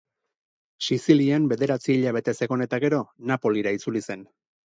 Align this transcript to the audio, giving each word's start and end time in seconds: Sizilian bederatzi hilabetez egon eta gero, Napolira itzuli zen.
Sizilian 0.85 1.43
bederatzi 1.51 1.91
hilabetez 1.97 2.35
egon 2.47 2.65
eta 2.67 2.81
gero, 2.87 3.03
Napolira 3.33 3.77
itzuli 3.79 4.05
zen. 4.11 4.27